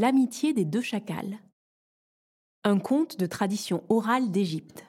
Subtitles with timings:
[0.00, 1.40] L'amitié des deux chacals.
[2.62, 4.86] Un conte de tradition orale d'Égypte.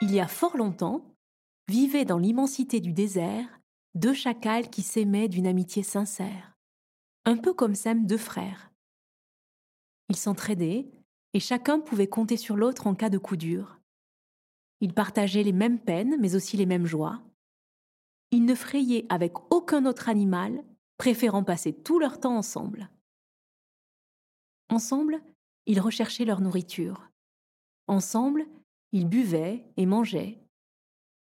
[0.00, 1.02] Il y a fort longtemps,
[1.66, 3.48] vivaient dans l'immensité du désert
[3.96, 6.56] deux chacals qui s'aimaient d'une amitié sincère,
[7.24, 8.67] un peu comme s'aiment deux frères.
[10.08, 10.90] Ils s'entraidaient
[11.34, 13.78] et chacun pouvait compter sur l'autre en cas de coup dur.
[14.80, 17.20] Ils partageaient les mêmes peines mais aussi les mêmes joies.
[18.30, 20.62] Ils ne frayaient avec aucun autre animal,
[20.98, 22.90] préférant passer tout leur temps ensemble.
[24.70, 25.20] Ensemble,
[25.66, 27.10] ils recherchaient leur nourriture.
[27.86, 28.46] Ensemble,
[28.92, 30.38] ils buvaient et mangeaient.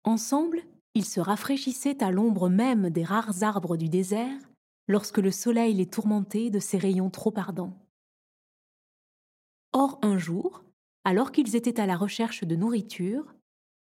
[0.04, 0.62] Ensemble,
[0.94, 4.40] ils se rafraîchissaient à l'ombre même des rares arbres du désert
[4.88, 7.85] lorsque le soleil les tourmentait de ses rayons trop ardents.
[9.78, 10.64] Or, un jour,
[11.04, 13.36] alors qu'ils étaient à la recherche de nourriture,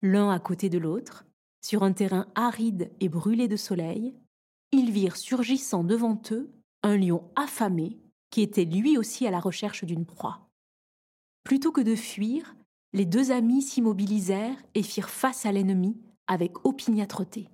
[0.03, 1.27] l'un à côté de l'autre,
[1.63, 4.15] sur un terrain aride et brûlé de soleil,
[4.71, 6.49] ils virent surgissant devant eux
[6.85, 7.99] un lion affamé
[8.31, 10.49] qui était lui aussi à la recherche d'une proie.
[11.43, 12.55] Plutôt que de fuir,
[12.93, 17.49] les deux amis s'immobilisèrent et firent face à l'ennemi avec opiniâtreté.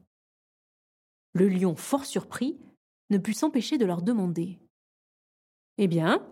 [1.32, 2.58] Le lion, fort surpris,
[3.08, 4.58] ne put s'empêcher de leur demander
[5.78, 6.22] Eh bien,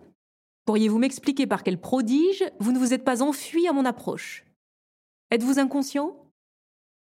[0.65, 4.45] pourriez-vous m'expliquer par quel prodige vous ne vous êtes pas enfui à mon approche?
[5.31, 6.29] Êtes-vous inconscient?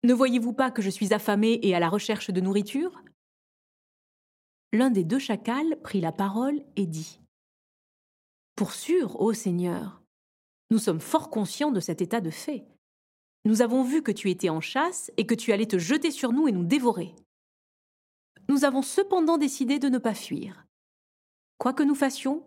[0.04, 3.04] Ne voyez-vous pas que je suis affamé et à la recherche de nourriture?
[4.74, 7.20] L'un des deux chacals prit la parole et dit
[8.56, 10.02] Pour sûr, ô Seigneur,
[10.72, 12.66] nous sommes fort conscients de cet état de fait.
[13.44, 16.32] Nous avons vu que tu étais en chasse et que tu allais te jeter sur
[16.32, 17.14] nous et nous dévorer.
[18.48, 20.66] Nous avons cependant décidé de ne pas fuir.
[21.58, 22.44] Quoi que nous fassions,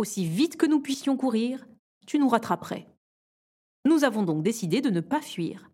[0.00, 1.66] aussi vite que nous puissions courir,
[2.06, 2.88] tu nous rattraperais.
[3.84, 5.70] Nous avons donc décidé de ne pas fuir.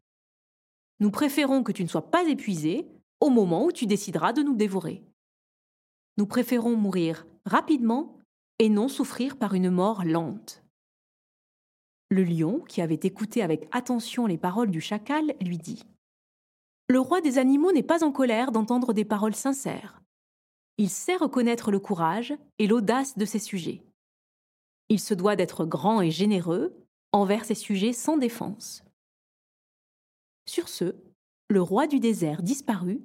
[1.00, 2.86] Nous préférons que tu ne sois pas épuisé
[3.20, 5.04] au moment où tu décideras de nous dévorer.
[6.18, 8.18] Nous préférons mourir rapidement
[8.58, 10.62] et non souffrir par une mort lente.
[12.10, 15.82] Le lion, qui avait écouté avec attention les paroles du chacal, lui dit
[16.88, 20.02] Le roi des animaux n'est pas en colère d'entendre des paroles sincères.
[20.78, 23.85] Il sait reconnaître le courage et l'audace de ses sujets.
[24.88, 26.74] Il se doit d'être grand et généreux
[27.12, 28.84] envers ses sujets sans défense.
[30.48, 30.96] Sur ce,
[31.48, 33.02] le roi du désert disparut,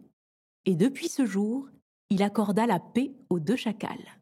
[0.65, 1.69] et depuis ce jour,
[2.09, 4.20] il accorda la paix aux deux chacals.